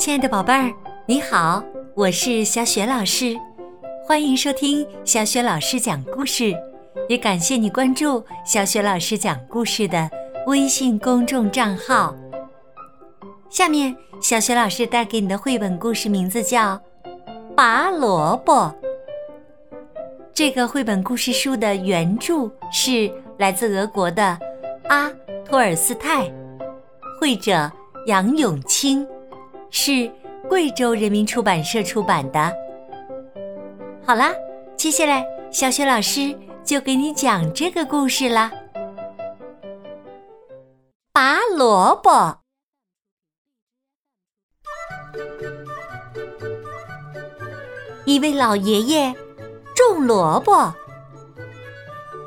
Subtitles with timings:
[0.00, 0.72] 亲爱的宝贝儿，
[1.04, 1.62] 你好，
[1.94, 3.36] 我是小雪老师，
[4.06, 6.56] 欢迎收听小雪老师讲故事，
[7.06, 10.10] 也感谢你关注小雪老师讲故事的
[10.46, 12.16] 微信公众账号。
[13.50, 16.76] 下面，小雪老师带给你的绘本故事名字叫
[17.54, 18.54] 《拔萝卜》。
[20.32, 24.38] 这个绘本故事书的原著是来自俄国的
[24.88, 25.12] 阿
[25.44, 26.32] 托尔斯泰，
[27.20, 27.70] 绘者
[28.06, 29.06] 杨永清。
[29.70, 30.10] 是
[30.48, 32.52] 贵州人民出版社出版的。
[34.04, 34.32] 好啦，
[34.76, 38.50] 接下来小雪老师就给你讲这个故事啦。
[41.12, 42.38] 拔萝卜。
[48.04, 49.14] 一位老爷爷
[49.76, 50.74] 种萝卜，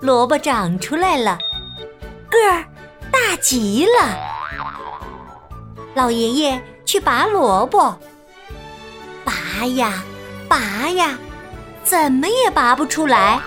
[0.00, 1.38] 萝卜长出来了，
[2.30, 2.64] 个儿
[3.10, 4.16] 大极了。
[5.94, 6.62] 老爷爷。
[6.84, 7.98] 去拔萝卜，
[9.24, 10.02] 拔呀，
[10.48, 11.18] 拔呀，
[11.82, 13.40] 怎么也拔不出来。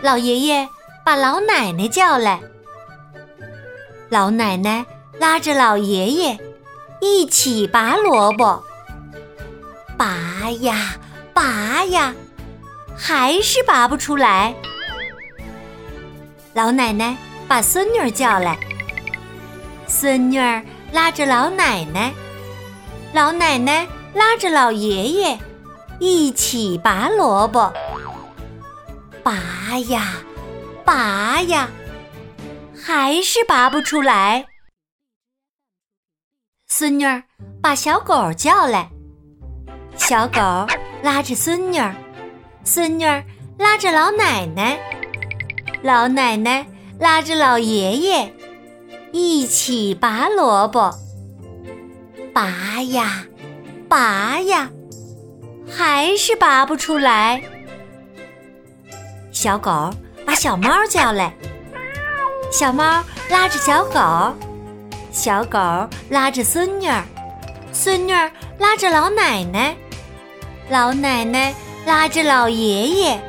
[0.00, 0.68] 老爷爷
[1.04, 2.40] 把老奶奶叫来，
[4.08, 4.84] 老奶奶
[5.18, 6.38] 拉着老爷爷
[7.00, 8.62] 一起拔萝卜，
[9.96, 10.96] 拔呀，
[11.32, 12.14] 拔呀，
[12.96, 14.54] 还是拔不出来。
[16.52, 18.58] 老奶奶把孙女儿叫来，
[19.86, 20.62] 孙女儿。
[20.92, 22.12] 拉着老奶奶，
[23.14, 25.38] 老奶奶拉着老爷爷，
[25.98, 27.72] 一起拔萝卜。
[29.22, 30.16] 拔呀，
[30.84, 31.70] 拔呀，
[32.76, 34.44] 还是拔不出来。
[36.68, 37.22] 孙女儿
[37.62, 38.90] 把小狗叫来，
[39.96, 40.40] 小狗
[41.02, 41.94] 拉着孙女儿，
[42.64, 43.24] 孙女儿
[43.58, 44.78] 拉着老奶奶，
[45.82, 46.66] 老奶奶
[46.98, 48.34] 拉着老爷爷。
[49.12, 50.90] 一起拔萝卜，
[52.32, 53.26] 拔呀，
[53.86, 54.70] 拔呀，
[55.70, 57.42] 还是拔不出来。
[59.30, 59.90] 小狗
[60.24, 61.34] 把小猫叫来，
[62.50, 64.34] 小猫拉着小狗，
[65.10, 65.58] 小狗
[66.08, 67.04] 拉着孙女儿，
[67.70, 69.76] 孙女儿拉着老奶奶，
[70.70, 73.20] 老奶奶拉着老爷爷，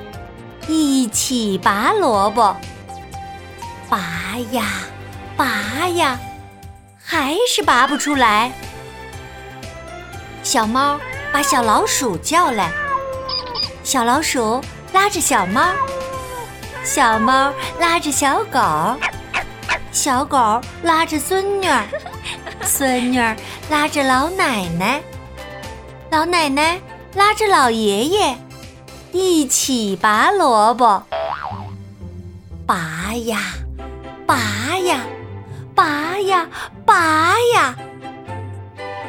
[0.69, 2.55] 一起拔萝卜，
[3.89, 4.63] 拔呀。
[5.35, 6.19] 拔呀，
[7.03, 8.51] 还是拔不出来。
[10.43, 10.99] 小猫
[11.31, 12.71] 把小老鼠叫来，
[13.83, 14.61] 小老鼠
[14.91, 15.61] 拉着小猫，
[16.83, 18.59] 小猫拉着小狗，
[19.91, 21.83] 小狗拉着孙女儿，
[22.61, 23.35] 孙女儿
[23.69, 25.01] 拉着老奶奶，
[26.11, 26.79] 老奶奶
[27.15, 28.37] 拉着老爷爷，
[29.11, 31.03] 一起拔萝卜。
[32.65, 33.39] 拔呀，
[34.25, 34.35] 拔
[36.27, 36.49] 呀。
[36.85, 37.75] 拔呀，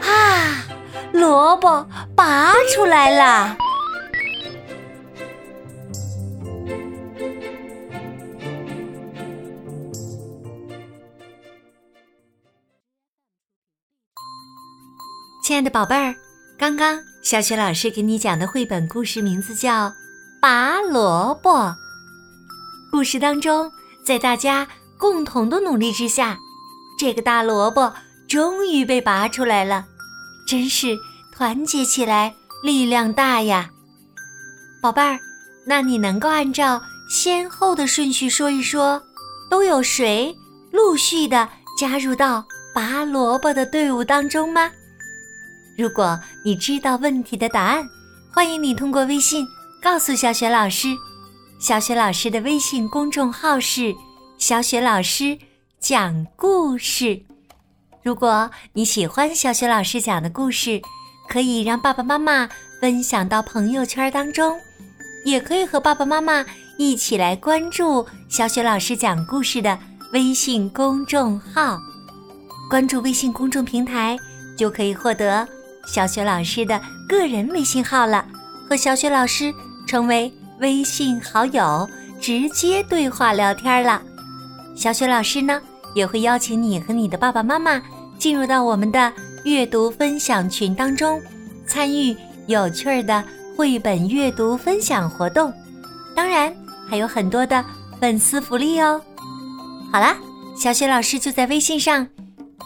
[0.03, 0.65] 啊，
[1.13, 3.57] 萝卜拔出来了！
[15.43, 16.15] 亲爱的宝贝儿，
[16.57, 19.89] 刚刚小雪老师给你讲的绘本故事名字叫
[20.41, 21.51] 《拔萝卜》。
[22.93, 23.71] 故事当中，
[24.07, 26.39] 在大家共同的努力之下。
[26.99, 27.93] 这个大萝卜
[28.29, 29.85] 终于被拔出来了，
[30.47, 30.97] 真是
[31.33, 33.71] 团结起来力量大呀！
[34.81, 35.19] 宝贝儿，
[35.67, 39.03] 那你能够按照先后的顺序说一说，
[39.51, 40.35] 都有谁
[40.71, 42.45] 陆续的加入到
[42.75, 44.71] 拔萝卜的队伍当中吗？
[45.77, 47.89] 如果你知道问题的答案，
[48.33, 49.47] 欢迎你通过微信
[49.83, 50.89] 告诉小雪老师。
[51.59, 53.95] 小雪老师的微信公众号是
[54.39, 55.37] “小雪老师”。
[55.85, 57.21] 讲故事，
[58.03, 60.81] 如果你喜欢小雪老师讲的故事，
[61.29, 62.49] 可以让爸爸妈妈
[62.81, 64.59] 分享到朋友圈当中，
[65.27, 66.43] 也可以和爸爸妈妈
[66.79, 69.79] 一起来关注小雪老师讲故事的
[70.15, 71.79] 微信公众号。
[72.71, 74.17] 关注微信公众平台，
[74.57, 75.47] 就可以获得
[75.87, 78.27] 小雪老师的个人微信号了，
[78.67, 79.53] 和小雪老师
[79.87, 81.87] 成为微信好友，
[82.19, 84.01] 直接对话聊天了。
[84.75, 85.61] 小雪老师呢？
[85.95, 87.81] 也会邀请你和你的爸爸妈妈
[88.19, 89.13] 进入到我们的
[89.45, 91.21] 阅读分享群当中，
[91.67, 93.23] 参与有趣的
[93.57, 95.53] 绘本阅读分享活动，
[96.15, 96.55] 当然
[96.89, 97.65] 还有很多的
[98.01, 99.01] 粉丝福利哦。
[99.93, 100.17] 好啦，
[100.57, 102.07] 小雪老师就在微信上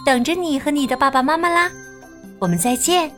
[0.07, 1.71] 等着你和你的爸爸妈妈啦，
[2.39, 3.11] 我们再见。